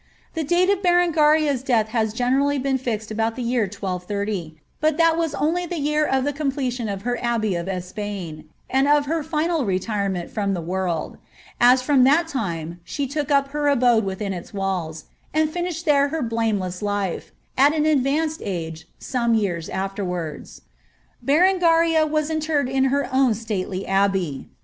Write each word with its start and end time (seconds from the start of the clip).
The 0.33 0.43
date 0.43 0.71
of 0.71 0.81
Berengaria's 0.81 1.61
death 1.61 1.89
has 1.89 2.11
generally 2.11 2.57
been 2.57 2.79
fixed 2.79 3.11
about 3.11 3.35
the 3.35 3.43
year 3.43 3.65
1230; 3.65 4.59
but 4.79 4.97
that 4.97 5.15
was 5.15 5.35
only 5.35 5.67
the 5.67 5.77
year 5.77 6.07
of 6.07 6.23
the 6.23 6.33
completion 6.33 6.89
of 6.89 7.03
her 7.03 7.23
abbey 7.23 7.53
of 7.53 7.67
Espan, 7.67 8.45
and 8.67 8.87
of 8.87 9.05
her 9.05 9.21
final 9.21 9.63
retirement 9.63 10.31
from 10.31 10.55
the 10.55 10.59
world; 10.59 11.19
as 11.59 11.83
from 11.83 12.03
that 12.05 12.27
time 12.27 12.79
she 12.83 13.05
took 13.05 13.29
up 13.29 13.49
her 13.49 13.67
abode 13.67 14.03
within 14.03 14.33
its 14.33 14.51
walls, 14.55 15.05
and 15.35 15.51
finished 15.51 15.85
there 15.85 16.07
her 16.07 16.23
blameless 16.23 16.81
life, 16.81 17.31
at 17.55 17.71
an 17.75 17.85
advanced 17.85 18.41
age, 18.43 18.87
some 18.97 19.35
years 19.35 19.69
afterwards. 19.69 20.61
Berengaria 21.23 22.07
was 22.07 22.31
interred 22.31 22.67
in 22.67 22.85
her 22.85 23.07
own 23.13 23.35
stately 23.35 23.85
abbey. 23.85 24.49